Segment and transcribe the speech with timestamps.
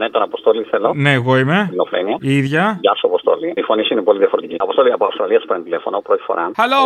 [0.00, 0.92] Ναι, τον Αποστόλη θέλω.
[0.94, 1.58] Ναι, εγώ είμαι.
[1.68, 2.16] Ελληνοφρένεια.
[2.20, 2.78] Η ίδια.
[2.80, 3.52] Γεια σου, Αποστόλη.
[3.56, 4.54] Η φωνή σου είναι πολύ διαφορετική.
[4.58, 6.50] Αποστόλη από Αυστραλία σου παίρνει τηλέφωνο πρώτη φορά.
[6.62, 6.82] Hello,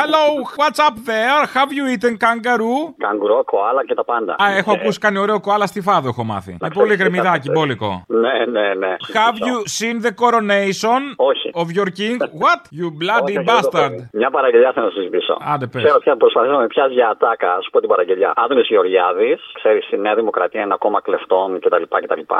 [0.00, 0.22] hello,
[0.60, 1.40] what's up there?
[1.56, 2.78] Have you eaten kangaroo?
[2.98, 4.32] Καγκουρό, κοάλα και τα πάντα.
[4.42, 6.50] Α, έχω Και- ακούσει κάνει ωραίο κοάλα στη φάδο, έχω μάθει.
[6.50, 7.58] Με ξέρεις, πολύ κοίτα, γκρεμιδάκι, ξέρεις.
[7.60, 8.04] μπόλικο.
[8.06, 8.92] Ναι, ναι, ναι.
[9.18, 11.00] Have you seen the coronation
[11.30, 11.48] Όχι.
[11.62, 12.16] of your king?
[12.44, 12.62] What?
[12.80, 13.92] You bloody Όχι, όχι, δεν το bastard.
[13.92, 14.08] έχω.
[14.12, 15.34] Μια παραγγελιά θέλω να σου ζητήσω.
[15.52, 15.82] Άντε, πες.
[15.82, 17.48] Ξέρω πια προσπαθήσω να με πιάσει για ατάκα.
[17.56, 18.32] Α σου πω την παραγγελιά.
[18.36, 21.82] Άδωνης Γεωργιάδης, ξέρεις, η Νέα Δημοκρατία είναι ακόμα κλεφτών κτλ.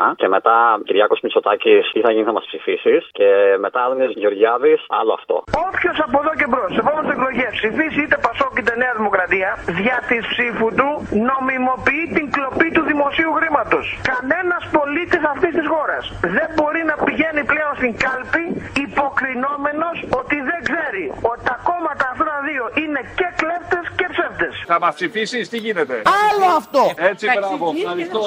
[0.08, 0.16] Κτλ.
[0.20, 0.56] Και μετά
[0.86, 3.02] Κυριάκος Μητσοτάκης, τι θα γίνει, θα μας ψηφίσεις.
[3.18, 3.28] Και
[3.64, 5.36] μετά Άδωνης Γεωργιάδης, άλλο αυτό.
[5.68, 9.98] Όποιος από εδώ και μπρος, σε επόμενες εκλογές ψηφίσει είτε Πασόκ είτε Νέα Δημοκρατία, δια
[10.10, 10.88] της ψήφου του
[11.30, 13.84] νομιμοποιεί την κλοπή του δημοσίου χρήματος.
[14.12, 16.04] Κανένας πολίτης αυτής της χώρας
[16.36, 18.44] δεν μπορεί να πηγαίνει πλέον στην κάλπη
[18.86, 24.54] υποκρινόμενος ότι δεν ξέρει ότι τα κόμματα αυτά τα δύο είναι και κλέφτες και ψεύτες.
[24.70, 25.94] Θα μας ψηφίσεις, τι γίνεται;
[26.26, 26.82] Άλλο αυτό.
[27.10, 27.66] Έτσι, μπράβο.
[27.76, 28.22] Ευχαριστώ.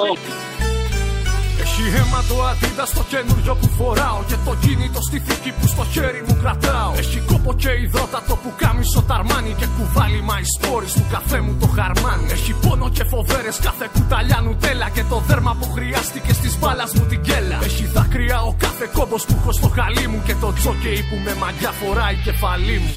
[1.80, 4.20] Έχει αίμα το αντίδα στο καινούριο που φοράω.
[4.28, 6.92] Και το κινητό στη θήκη που στο χέρι μου κρατάω.
[7.02, 11.66] Έχει κόπο και υδρότατο που κάμισο ταρμάνι Και κουβάλι my stories του καφέ μου το
[11.76, 12.26] χαρμάνι.
[12.36, 17.04] Έχει πόνο και φοβέρες κάθε κουταλιά νουτέλα Και το δέρμα που χρειάστηκε στις μπάλας μου
[17.10, 17.58] την κέλα.
[17.68, 20.22] Έχει δάκρυα ο κάθε κόμπος που έχω στο χαλί μου.
[20.26, 22.92] Και το τζόκεϊ που με μαγιά φοράει κεφαλή μου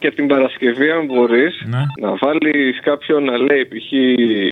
[0.00, 1.82] Και την Παρασκευή, αν μπορείς, Ναι.
[2.00, 3.88] να βάλεις κάποιον να λέει π.χ.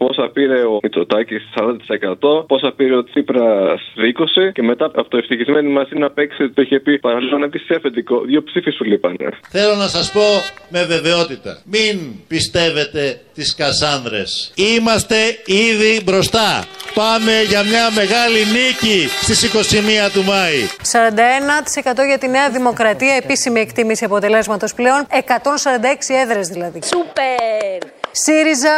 [0.05, 5.69] πόσα πήρε ο Μητσοτάκης 40%, πόσα πήρε ο Τσίπρας 20% και μετά από το ευτυχισμένοι
[5.79, 8.21] μαζί να παίξει ότι το είχε πει παραλίγο να πει σε αφεντικό.
[8.21, 9.29] Δύο ψήφοι σου λείπανε.
[9.49, 10.27] Θέλω να σας πω
[10.69, 11.63] με βεβαιότητα.
[11.65, 11.95] Μην
[12.29, 14.53] πιστεύετε τις Κασάνδρες.
[14.57, 16.67] Είμαστε ήδη μπροστά.
[16.95, 20.59] Πάμε για μια μεγάλη νίκη στις 21 του Μάη.
[20.83, 25.07] 41% για τη Νέα Δημοκρατία, επίσημη εκτίμηση αποτελέσματος πλέον,
[25.43, 26.81] 146 έδρες δηλαδή.
[26.85, 27.97] Σούπερ!
[28.11, 28.77] ΣΥΡΙΖΑ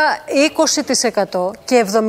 [1.41, 2.03] 20% και 71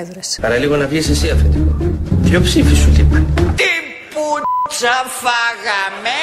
[0.00, 0.38] έδρες.
[0.40, 1.76] Παραλίγο να βγεις εσύ αφεντικό.
[2.24, 3.26] Ποιο ψήφι σου λείπανε.
[3.60, 3.72] Τι
[4.12, 6.18] πουτσα φάγαμε!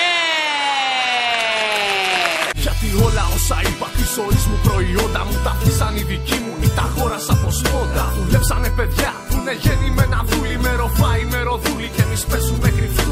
[2.53, 6.67] Γιατί όλα όσα είπα της ζωής μου προϊόντα μου τα αφήσαν οι δικοί μου ή
[6.75, 8.05] τα αγόρασα από σπόντα.
[8.17, 13.04] Δουλέψανε παιδιά που είναι γεννημένα δούλοι με ροφάι, με ροδούλοι και εμείς παίζουμε γρυφτούλοι.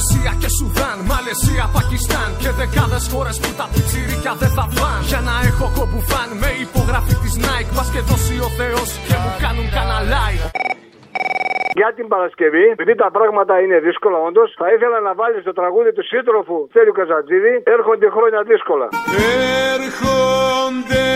[0.00, 5.00] Νησία και Σουδάν, Μαλαισία, Πακιστάν και δεκάδες χώρες που τα πιτσιρίκια δεν θα φαν.
[5.10, 9.30] Για να έχω κομπουφάν με υπογραφή της Nike, μα και δώσει ο Θεός και μου
[9.42, 10.44] κάνουν κανένα like.
[11.80, 15.90] Για την Παρασκευή, επειδή τα πράγματα είναι δύσκολα όντως, θα ήθελα να βάλεις το τραγούδι
[15.96, 17.54] του σύντροφου Θέλει Καζατζίδη.
[17.76, 18.86] Έρχονται χρόνια δύσκολα.
[19.78, 21.06] Έρχονται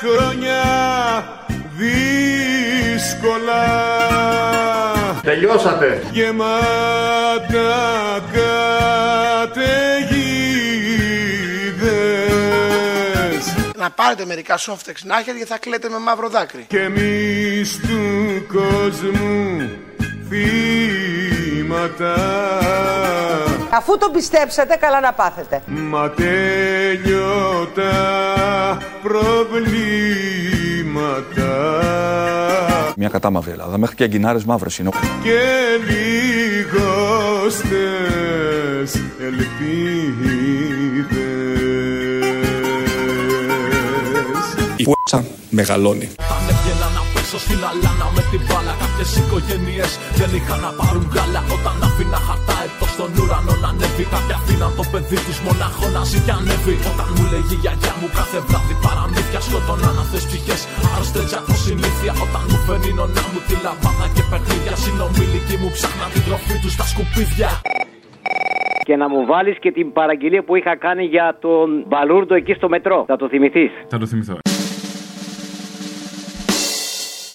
[0.00, 0.62] χρόνια
[1.80, 3.60] δύσκολα
[5.22, 6.02] Τελειώσατε.
[6.12, 6.60] γεμάτα
[12.22, 16.64] καταιγίδες Να πάρετε μερικά σόφτεξ να έχετε και θα κλαίτε με μαύρο δάκρυ.
[16.68, 19.70] και εμείς του κόσμου
[20.28, 22.14] θύματα
[23.74, 25.62] Αφού το πιστέψατε, καλά να πάθετε.
[25.66, 27.92] Μα τέλειωτα
[29.02, 30.91] προβλήματα
[33.02, 33.78] Μια κατάμαυρη Ελλάδα.
[33.78, 34.90] Μέχρι και αγκινάρες μαύρες είναι.
[35.22, 35.40] και
[35.88, 37.70] λιγόστες
[39.20, 39.66] ελπίδες
[44.76, 45.20] Η φ***α
[45.50, 46.04] μεγαλώνει.
[46.04, 51.06] Αν έβγαινα να πέσω στην αλάνα με την μπάλα Κάποιες οικογένειες δεν είχαν να πάρουν
[51.14, 55.86] γάλα Όταν άφηνα χαρτά έτω στον ουρανό να ανέβει Κάποιοι αφήναν το παιδί τους μονάχο
[55.96, 60.22] να ζει και ανέβει Όταν μου λέγει η γιαγιά μου κάθε βράδυ παραμύθια Σκοτώναν αυτές
[60.28, 60.60] ψυχές
[60.92, 65.68] άρρωστες από συνήθεια Όταν μου φέρνει η νονά μου τη λαμπάδα και παιχνίδια Συνομιλικοί μου
[65.76, 67.50] ψάχναν την τροφή τους στα σκουπίδια
[68.88, 72.68] Και να μου βάλεις και την παραγγελία που είχα κάνει για τον Μπαλούρντο εκεί στο
[72.74, 72.98] μετρό.
[73.10, 73.70] Θα το θυμηθείς.
[73.92, 74.36] Θα το θυμηθώ.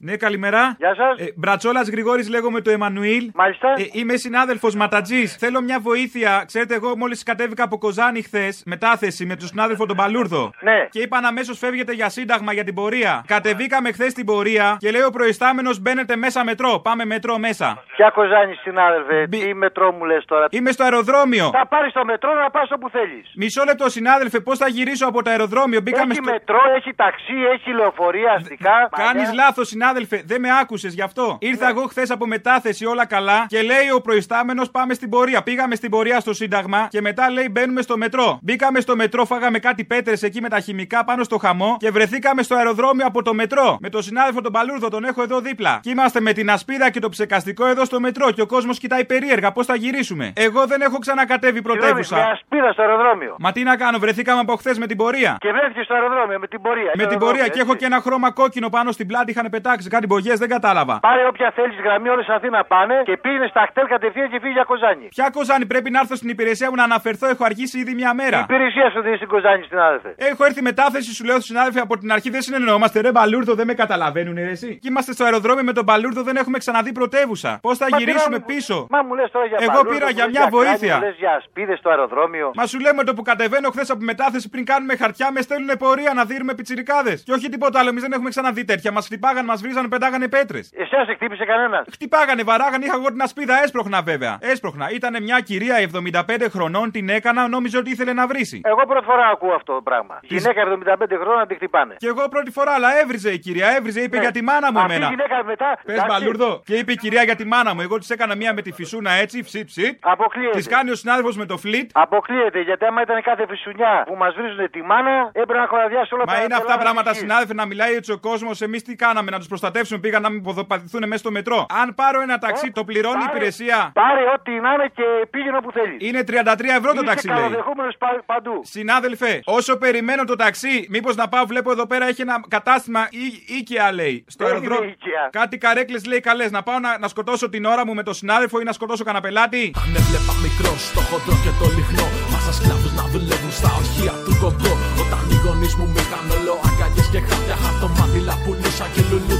[0.01, 0.75] Ναι, καλημέρα.
[0.77, 1.27] Γεια σας.
[1.27, 3.31] Ε, Μπρατσόλας Γρηγόρης, λέγομαι το Εμμανουήλ.
[3.33, 3.67] Μάλιστα.
[3.77, 5.35] Ε, είμαι συνάδελφος Ματατζής.
[5.35, 6.43] Θέλω μια βοήθεια.
[6.45, 10.51] Ξέρετε, εγώ μόλις κατέβηκα από Κοζάνη χθες, μετάθεση με τον συνάδελφο τον Παλούρδο.
[10.61, 10.87] Ναι.
[10.89, 13.23] Και είπαν αμέσως φεύγετε για σύνταγμα για την πορεία.
[13.27, 16.79] Κατεβήκαμε χθες την πορεία και λέει ο προϊστάμενος μπαίνετε μέσα μετρό.
[16.79, 17.83] Πάμε μετρό μέσα.
[17.95, 21.49] Ποια κοζάνη συνάδελφε, τι μετρό μου λες τώρα; Είμαι στο αεροδρόμιο.
[21.53, 23.31] Θα πάρεις το μετρό να πας όπου θέλεις.
[23.35, 26.31] Μισό λεπτό, συνάδελφε, πώς θα γυρίσω από το αεροδρόμιο; Μπήκαμε Έχει στο.
[26.31, 28.89] μετρό, έχει ταξί, έχει λεωφορεία αστικά.
[28.91, 29.43] Κάνεις μαλλιά.
[29.43, 29.85] λάθος, συνάδελφε.
[30.25, 34.01] Δεν με άκουσες γι' αυτό; Ήρθα εγώ χθες από μετάθεση όλα καλά και λέει ο
[34.01, 35.43] προϊστάμενος πάμε στην πορεία.
[35.43, 38.39] Πήγαμε στην πορεία στο Σύνταγμα και μετά λέει μπαίνουμε στο μετρό.
[38.41, 42.43] Μπήκαμε στο μετρό, φάγαμε κάτι πέτρες εκεί με τα χημικά πάνω στο χαμό και βρεθήκαμε
[42.43, 43.77] στο αεροδρόμιο από το μετρό.
[43.81, 45.79] Με τον συνάδελφο τον Παλούρδο, τον έχω εδώ δίπλα.
[45.81, 49.05] Και είμαστε με την ασπίδα και το ψεκαστικό εδώ στο μετρό και ο κόσμος κοιτάει
[49.05, 50.33] περίεργα πώς θα γυρίσουμε.
[50.35, 52.15] Εγώ δεν έχω ξανακατέβει Συγγνώμη, πρωτεύουσα.
[52.15, 53.35] Με ασπίδα στο αεροδρόμιο.
[53.39, 55.37] Μα τι να κάνω, βρεθήκαμε από χθες με την πορεία.
[55.39, 56.91] Και βρέθηκες στο αεροδρόμιο με την πορεία.
[56.95, 59.95] Με την πορεία και έχω και ένα χρώμα κόκκινο πάνω στην πλάτη είχαν πετάξει Έψαξε
[59.97, 60.95] κάτι μπογιές, δεν κατάλαβα.
[60.99, 64.63] Πάρε όποια θέλεις γραμμή, όλες Αθήνα πάνε και πήγαινε στα χτέλ κατευθείαν και φύγει για
[64.71, 65.07] Κοζάνη.
[65.15, 68.37] Ποια Κοζάνη πρέπει να έρθω στην υπηρεσία μου να αναφερθώ, έχω αργήσει ήδη μια μέρα.
[68.37, 70.09] Η υπηρεσία σου δίνει στην Κοζάνη, στην άδελφε.
[70.31, 73.01] Έχω έρθει μετάθεση, σου λέω στου συνάδελφοι από την αρχή δεν συνεννοούμαστε.
[73.01, 74.77] Ρε Μπαλούρδο, δεν με καταλαβαίνουν, ρε, εσύ.
[74.81, 77.59] Και είμαστε στο αεροδρόμιο με τον Μπαλούρδο, δεν έχουμε ξαναδεί πρωτεύουσα.
[77.61, 80.05] Πώς θα Μα γυρίσουμε τι να- πίσω; Μα μου λες τώρα για Εγώ μπαλούρδο, πήρα
[80.05, 80.99] μου για λες μια βοήθεια.
[80.99, 82.51] Λες για σπίδες στο αεροδρόμιο.
[82.55, 86.11] Μα σου λέμε το που κατεβαίνω χθες από μετάθεση πριν κάνουμε χαρτιά, με στέλνουν πορεία
[86.13, 87.23] να δίνουμε πιτσιρικάδες.
[87.25, 88.91] Και όχι τίποτα άλλο, εμείς δεν έχουμε ξαναδεί τέτοια.
[88.91, 90.65] Μας χτυπάγανε, μας βρίζανε, πετάγανε πέτρες.
[90.83, 94.37] Εσένα σε χτύπησε κανένας; Χτυπάγανε, βαράγανε, είχα εγώ την ασπίδα, έσπροχνα βέβαια.
[94.41, 94.85] Έσπροχνα.
[94.97, 98.61] Ήταν μια κυρία 75 χρονών, την έκανα, νόμιζε ότι ήθελε να βρίσει.
[98.63, 100.19] Εγώ πρώτη φορά ακούω αυτό το πράγμα.
[100.21, 101.95] Γυναίκα 75 χρόνια να τη χτυπάνε.
[101.97, 104.21] Και εγώ πρώτη φορά, αλλά έβριζε η κυρία, έβριζε, είπε Ναι.
[104.21, 105.09] για τη μάνα μου Αυτή η εμένα.
[105.09, 105.69] γυναίκα μετά.
[105.85, 106.61] Πες εντάξει, μπαλούρδο.
[106.65, 107.81] Και είπε η κυρία για τη μάνα μου.
[107.81, 109.95] Εγώ της έκανα μία με τη φυσούνα έτσι, ψιτ ψιτ.
[109.99, 110.57] Αποκλείεται.
[110.57, 111.89] Της κάνει ο συνάδελφος με το φλιτ.
[111.93, 116.23] Αποκλείεται γιατί άμα ήταν κάθε φυσουνιά που μας βρίζουν τη μάνα έπρεπε να χωραδιάσει όλα
[116.27, 117.27] Μα τα είναι αυτά Ελλάδα πράγματα, της γης.
[117.27, 118.61] συνάδελφε, να μιλάει έτσι ο κόσμος.
[118.61, 121.65] Εμείς τι κάναμε, να τους προστατεύσουμε, πήγαν να μην ποδοπατηθούν μέσα στο μετρό.
[121.81, 123.91] Αν πάρω ένα ταξί, το πληρώνει η υπηρεσία.
[123.93, 125.97] Πάρε ό,τι να είναι και πήγαινε όπου θέλεις.
[126.07, 127.35] Είναι 33 ευρώ το ταξί, λέει.
[127.37, 127.89] καλοδεχόμενο
[128.25, 128.55] παντού.
[128.63, 133.55] Συνάδελφε, όσο περιμένω το ταξί, μήπως να πάω, βλέπω εδώ πέρα έχει ένα κατάστημα ή-
[133.57, 134.25] οίκαια, λέει.
[134.27, 134.83] Στο Δεν αεροδρόμιο.
[134.83, 135.29] είναι οίκαια.
[135.31, 136.51] Κάτι καρέκλες λέει καλές.
[136.51, 139.23] Να πάω να, να σκοτώσω την ώρα μου με τον συνάδελφο ή να σκοτώσω κανένα
[139.23, 139.71] πελάτη.
[139.83, 144.33] Αν έβλεπα μικρό στο χοντρό και το λιχνό Μάσα σκλάβους να δουλεύουν στα ορχεία του
[144.41, 149.17] κογκό Όταν οι γονείς μου μ' είχαν όλο αγκαλιές και χάπια Χαρτομάτιλα πουλούσα και λουλούδια
[149.17, 149.36] στα φανάρια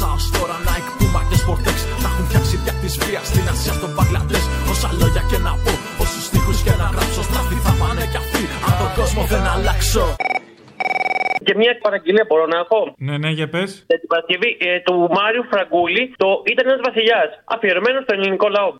[0.00, 3.72] φόρεσα ως τώρα Nike, Puma και Sportex Να έχουν φτιάξει πια της βίας στην Ασία
[3.78, 8.04] στον Μπαγκλαντές Όσα λόγια και να πω, όσους στίχους και να γράψω Στραφή θα πάνε
[8.12, 10.04] κι αυτοί, αν τον κόσμο δεν αλλάξω
[11.46, 13.70] Και μια παραγγελία μπορώ να έχω; Ναι, ναι, για πες.
[13.90, 17.28] Για την Παρασκευή ε, του Μάριου Φραγκούλη, το ήταν ένας βασιλιάς.
[17.54, 18.70] Αφιερωμένο στο ελληνικό λαό.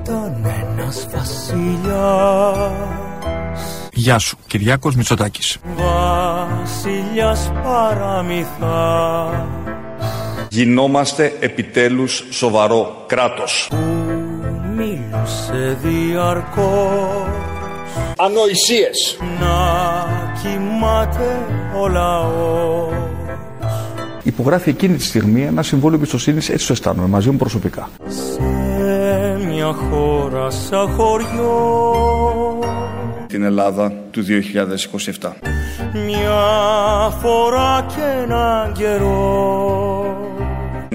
[0.00, 0.32] Ήταν
[0.64, 2.74] ένας βασιλιάς
[4.04, 5.58] Γεια σου, Κυριάκος Μητσοτάκης.
[5.82, 9.65] Βασιλιάς παραμυθάς
[10.48, 13.70] Γινόμαστε επιτέλους σοβαρό κράτος.
[14.76, 17.26] Μίλησε διαρκώς
[18.16, 19.18] Ανοησίες.
[19.40, 20.06] Να
[20.42, 21.46] κοιμάται
[21.80, 22.94] ο λαός
[24.26, 27.88] Υπογράφει εκείνη τη στιγμή ένα συμβόλαιο εμπιστοσύνης, έτσι το αισθάνομαι, μαζί μου προσωπικά.
[28.08, 28.40] Σε
[29.48, 32.58] μια χώρα σαν χωριό
[33.26, 34.24] Την Ελλάδα του
[35.20, 35.32] 2027.
[36.06, 36.40] Μια
[37.20, 40.05] φορά και έναν καιρό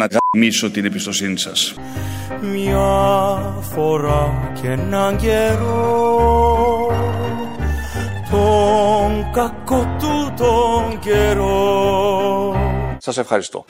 [0.02, 1.76] Να γαμίσω την εμπιστοσύνη σας.
[2.42, 3.38] Μια
[3.74, 6.88] φορά και έναν καιρό
[8.32, 12.56] Τον κακό του τον καιρό
[12.98, 13.66] Σας ευχαριστώ.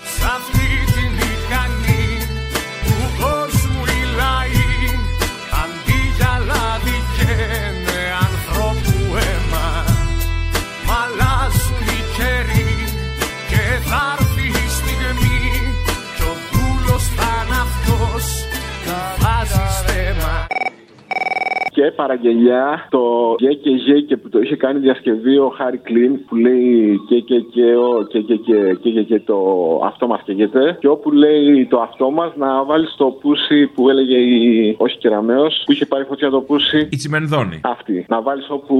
[22.01, 23.01] Παραγγελιά το
[23.39, 27.19] γε και γε και που το είχε κάνει διασκευή ο Χάρη Κλίν που λέει και
[27.19, 29.37] και και ο και και και και και και το
[29.85, 34.17] αυτό μας καίγεται και όπου λέει το αυτό μας να βάλεις το πούσι που έλεγε
[34.17, 37.61] η όχι κεραμέως που είχε πάρει φωτιά το πούσι Η τσιμενδόνη.
[37.63, 38.75] αυτή να βάλεις όπου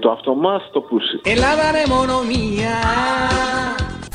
[0.00, 2.76] το αυτό μας το πούσι Ελλάδα ρε μόνο μία.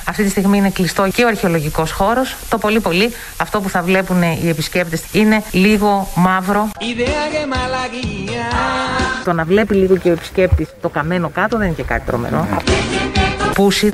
[0.08, 2.36] Αυτή τη στιγμή είναι κλειστό και ο αρχαιολογικός χώρος.
[2.50, 6.70] Το πολύ πολύ αυτό που θα βλέπουν οι επισκέπτες είναι λίγο μαύρο.
[6.80, 8.46] Ιδέα και μαλαγία.
[9.24, 12.48] Το να βλέπει λίγο και ο επισκέπτης το καμένο κάτω δεν είναι και κάτι τρομερό.
[13.54, 13.94] Πούσι.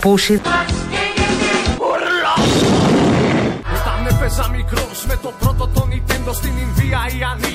[0.00, 0.40] Πούσι.
[3.74, 7.49] Όταν έπαιζα μικρός με το πρώτο το Nintendo στην Ινδία, οι ανήλικοι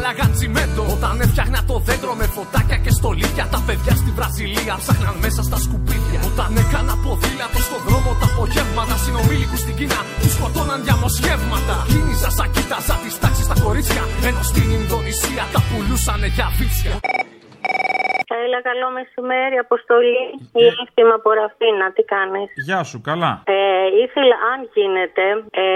[0.00, 0.82] κουβάλαγαν τσιμέντο.
[0.96, 5.58] Όταν έφτιαχνα το δέντρο με φωτάκια και στολίδια, τα παιδιά στη Βραζιλία ψάχναν μέσα στα
[5.64, 6.20] σκουπίδια.
[6.30, 11.76] Όταν έκανα ποδήλατο στο δρόμο τα απογεύματα, συνομήλικου στην Κίνα τους σκοτώναν διαμοσχεύματα.
[11.90, 16.94] Κίνησα σαν κοίταζα τις τάξεις στα κορίτσια, ενώ στην Ινδονησία τα πουλούσανε για βίτσια.
[18.52, 20.20] Έλα, καλό μεσημέρι, Αποστολή.
[20.62, 23.32] Η εύθυμα από Ραφίνα, τι κάνεις; Γεια σου, καλά.
[23.56, 23.58] Ε,
[24.04, 25.24] ήθελα, αν γίνεται,
[25.64, 25.66] ε,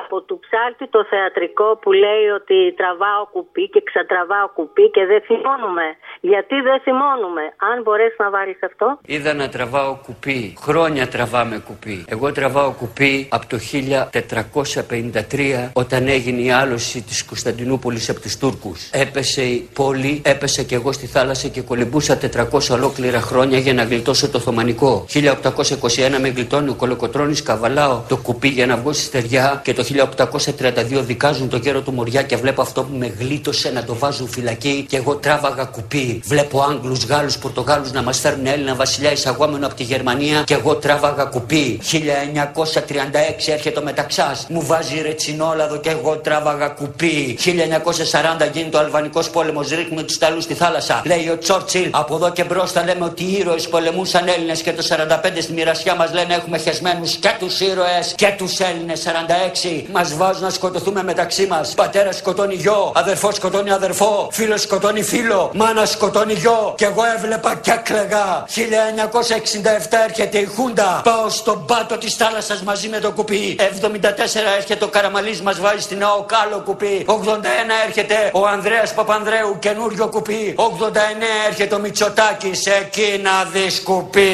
[0.00, 5.20] από του ψάρτη το θεατρικό που λέει ότι τραβάω κουπί και ξατραβάω κουπί και δεν
[5.28, 5.86] θυμώνουμε.
[6.30, 8.86] Γιατί δεν θυμώνουμε; Αν μπορέσει να βάλεις αυτό.
[9.14, 10.40] Είδα να τραβάω κουπί.
[10.66, 11.96] Χρόνια τραβάμε κουπί.
[12.14, 18.78] Εγώ τραβάω κουπί από το 1453 όταν έγινε η άλωση της Κωνσταντινούπολης από τους Τούρκους.
[19.04, 23.82] Έπεσε η πόλη, έπεσε και εγώ στη θάλασσα και κολυμπούσα 300-400 ολόκληρα χρόνια για να
[23.82, 25.04] γλιτώσω το Οθωμανικό.
[25.12, 25.20] 1821
[26.20, 29.84] με γλιτώνει ο Κολοκοτρόνη Καβαλάο το κουπί για να βγω στη στεριά και το
[30.98, 34.28] 1832 δικάζουν το γέρο του Μοριά και βλέπω αυτό που με γλίτωσε να το βάζουν
[34.28, 36.20] φυλακή και εγώ τράβαγα κουπί.
[36.24, 40.74] Βλέπω Άγγλους, Γάλλους, Πορτογάλους να μας φέρνουν Έλληνα βασιλιά εισαγόμενο από τη Γερμανία και εγώ
[40.74, 41.80] τράβαγα κουπί.
[41.82, 47.38] 1936 έρχεται ο Μεταξάς, μου βάζει ρετσινόλαδο και εγώ τράβαγα κουπί.
[47.44, 51.02] 1940 γίνει το Αλβανικός πόλεμος, ρίχνουμε τους Ιταλού στη θάλασσα.
[51.04, 54.72] Λέει ο Τσόρτσιλ, από εδώ και μπρος θα λέμε ότι οι ήρωες πολεμούσαν Έλληνες και
[54.72, 59.02] το 45 στη μοιρασιά μας λένε έχουμε χεσμένους και τους ήρωες και τους Έλληνες.
[59.02, 61.74] 46 μας βάζουν να σκοτωθούμε μεταξύ μας.
[61.74, 66.74] Πατέρας σκοτώνει γιο, αδερφός σκοτώνει αδερφό, φίλος σκοτώνει φίλο, μάνας σκοτώνει γιο.
[66.76, 68.44] Και εγώ έβλεπα και έκλεγα.
[68.46, 71.00] 1967 έρχεται η Χούντα.
[71.04, 73.56] Πάω στον πάτο της θάλασσας μαζί με το κουπί.
[73.58, 77.04] 74 έρχεται ο Καραμαλής μας βάζει στην ΑΟΚΑΛΟ κουπί.
[77.06, 80.54] 81 έρχεται ο Ανδρέας Παπανδρέου καινούριο κουπί.
[80.56, 80.62] 89
[81.48, 84.32] έρχεται ο Μητσοτάκης εκεί να δει κουπί.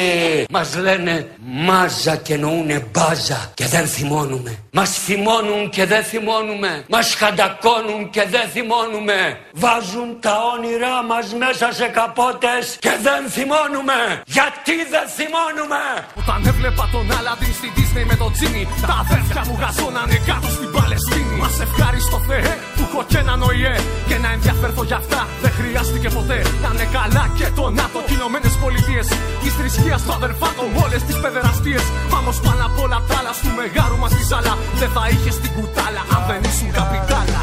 [0.49, 1.27] Μας λένε
[1.67, 4.51] μάζα και εννοούνε μπάζα και δεν θυμώνουμε.
[4.71, 6.71] Μας θυμώνουν και δεν θυμώνουμε.
[6.89, 9.17] Μας χαντακώνουν και δεν θυμώνουμε.
[9.63, 13.99] Βάζουν τα όνειρά μας μέσα σε καπότες και δεν θυμώνουμε.
[14.37, 15.83] Γιατί δεν θυμώνουμε;
[16.21, 20.69] Όταν έβλεπα τον Αλαντίν στη Disney με τον Τζίνι, τα αδέρφια μου γαζώνανε κάτω στην
[20.77, 21.35] Παλαιστίνη.
[21.43, 23.75] Μας ευχάριστο Θεέ που έχω και έναν ΟΗΕ
[24.09, 26.39] και να ενδιαφέρθω για αυτά δεν χρειάστηκε ποτέ.
[26.63, 29.07] Να είναι καλά και το ΝΑΤΟ, οι Ηνωμένε Πολιτείες.
[29.41, 31.83] Της θρησκείας του αδερφάτων, όλες τις παιδεραστίες.
[32.13, 34.53] Πάμε πάνω απ' όλα τα άλλα, στου μεγάρου μας τη ζάλα.
[34.81, 37.41] Δεν θα είχες την κουτάλα αν δεν ήσουν καπιτάλα.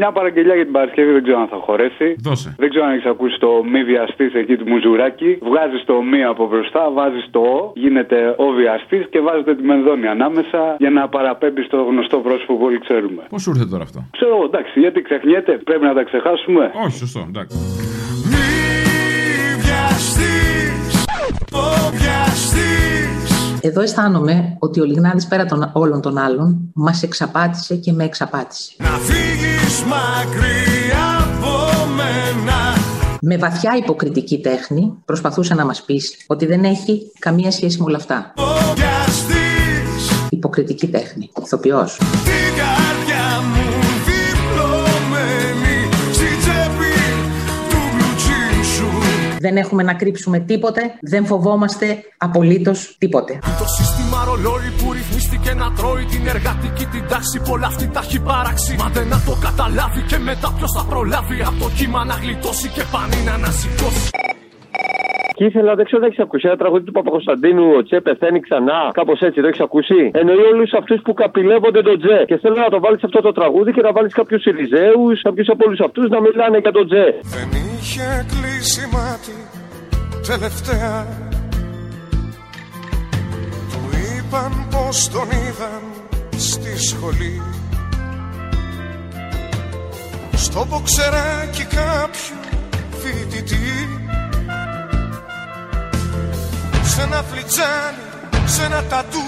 [0.00, 2.08] Μια παραγγελιά για την Παρασκευή δεν ξέρω αν θα χωρέσει.
[2.28, 2.48] Δώσε.
[2.62, 5.30] Δεν ξέρω αν έχεις ακούσει το μη βιαστή εκεί του Μουζουράκη.
[5.48, 10.06] Βγάζεις το μη από μπροστά, βάζεις το ο, γίνεται ο βιαστής και βάζετε τη μενδόνη
[10.16, 13.22] ανάμεσα για να παραπέμπει στο γνωστό πρόσωπο που όλοι ξέρουμε.
[13.32, 16.64] Πώς σου ήρθε τώρα αυτό; Ξέρω, εγώ, εντάξει, γιατί ξεχνιέται, πρέπει να τα ξεχάσουμε.
[16.84, 17.56] Όχι, σωστό, εντάξει.
[23.60, 28.72] Εδώ αισθάνομαι ότι ο Λιγνάδης πέρα των όλων των άλλων μας εξαπάτησε και με εξαπάτησε.
[28.78, 32.76] Να φύγεις μακριά από μένα
[33.20, 37.96] Με βαθιά υποκριτική τέχνη προσπαθούσε να μας πείσει ότι δεν έχει καμία σχέση με όλα
[37.96, 38.34] αυτά.
[38.74, 41.30] Πιαστείς Υποκριτική τέχνη.
[41.42, 41.96] Ηθοποιός.
[41.96, 43.77] την καρδιά μου
[49.40, 51.86] Δεν έχουμε να κρύψουμε τίποτε, δεν φοβόμαστε
[52.18, 53.38] απολύτως τίποτε.
[53.62, 57.36] Το σύστημα ρολόι που ρυθμίστηκε να τρώει την εργατική την τάξη.
[57.50, 58.72] Πολλά αυτή τα έχει παράξει.
[58.82, 61.38] Μα δεν να το καταλάβει και μετά ποιος θα προλάβει.
[61.48, 64.06] Από το κύμα να γλιτώσει και πανί να ανασηκώσει.
[65.36, 68.80] Και ήθελα, δεν ξέρω αν έχεις ακούσει ένα τραγούδι του Παπακοσταντίνου, ο Τσε πεθαίνει ξανά.
[68.98, 70.00] Κάπως έτσι, το έχεις ακούσει.
[70.20, 72.18] Εννοεί όλους αυτούς που καπηλεύονται τον Τσε.
[72.26, 75.62] Και θέλω να το βάλεις αυτό το τραγούδι και να βάλεις κάποιους Ιριζέου, κάποιους από
[75.66, 77.06] όλους αυτούς να μιλάνε για τον Τσε.
[77.80, 79.46] Δεν είχε κλείσει μάτι
[80.26, 81.06] τελευταία.
[83.70, 85.82] Του είπαν πως τον είδαν
[86.36, 87.42] στη σχολή.
[90.34, 92.36] Στο μποξεράκι κάποιου
[92.98, 93.88] φοιτητή.
[96.82, 97.98] Σε ένα φλιτζάνι,
[98.46, 99.24] σε ένα τατού.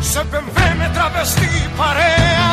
[0.00, 2.50] Σε πεμβέ με τραβεστή παρέα.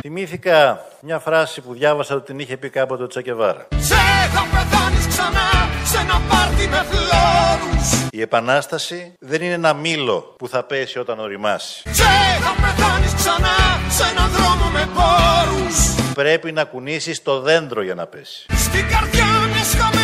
[0.00, 3.66] Θυμήθηκα μια φράση που διάβασα ότι την είχε πει κάποτε ο Τσακεβάρα.
[3.70, 3.94] Σε
[4.34, 5.48] θα πεθάνεις ξανά
[5.84, 11.18] σε ένα πάρτι με φλόρους Η επανάσταση δεν είναι ένα μήλο που θα πέσει όταν
[11.18, 11.82] οριμάσει.
[11.90, 12.04] Σε
[12.44, 13.56] θα πεθάνεις ξανά
[13.88, 18.46] σε έναν δρόμο με πόρους Πρέπει να κουνήσεις το δέντρο για να πέσει.
[18.56, 20.01] Στην καρδιά μιας χαμένης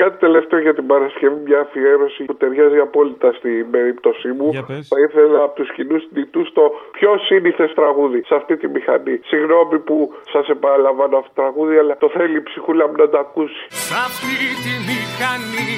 [0.00, 4.48] κάτι τελευταίο για την Παρασκευή, μια αφιέρωση που ταιριάζει απόλυτα στην περίπτωσή μου.
[4.56, 4.88] Για πες.
[4.92, 6.64] Θα ήθελα από τους κοινούς νητούς το
[6.96, 9.16] πιο σύνηθες τραγούδι σε αυτή τη μηχανή.
[9.30, 9.96] Συγγνώμη που
[10.32, 13.62] σας επαναλαμβάνω αυτό το τραγούδι, αλλά το θέλει η ψυχούλα μου να το ακούσει.
[13.86, 15.74] Σ' αυτή τη μηχανή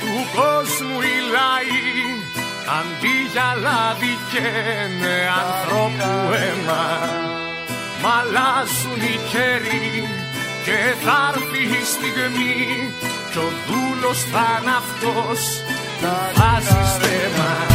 [0.00, 2.02] του κόσμου οι λαοί
[2.78, 6.84] Αντί για λάδι καίνε ανθρώπου αίμα
[8.02, 9.90] Μ' αλλάζουν οι καιροί
[10.66, 12.54] και θα έρθει η στιγμή
[13.32, 15.40] Κι ο δούλος θα είναι αυτός.
[16.00, 17.71] Που βάζεις στεμά